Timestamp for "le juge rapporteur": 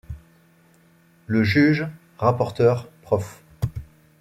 1.27-2.87